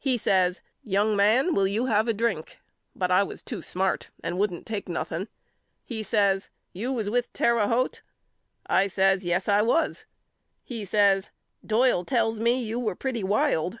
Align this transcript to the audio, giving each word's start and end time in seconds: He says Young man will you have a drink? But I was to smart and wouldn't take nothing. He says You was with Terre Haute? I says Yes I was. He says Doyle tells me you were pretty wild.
He 0.00 0.18
says 0.18 0.60
Young 0.82 1.14
man 1.14 1.54
will 1.54 1.68
you 1.68 1.86
have 1.86 2.08
a 2.08 2.12
drink? 2.12 2.58
But 2.96 3.12
I 3.12 3.22
was 3.22 3.40
to 3.44 3.62
smart 3.62 4.10
and 4.20 4.36
wouldn't 4.36 4.66
take 4.66 4.88
nothing. 4.88 5.28
He 5.84 6.02
says 6.02 6.48
You 6.72 6.92
was 6.92 7.08
with 7.08 7.32
Terre 7.32 7.68
Haute? 7.68 8.02
I 8.66 8.88
says 8.88 9.22
Yes 9.24 9.48
I 9.48 9.62
was. 9.62 10.06
He 10.64 10.84
says 10.84 11.30
Doyle 11.64 12.04
tells 12.04 12.40
me 12.40 12.60
you 12.60 12.80
were 12.80 12.96
pretty 12.96 13.22
wild. 13.22 13.78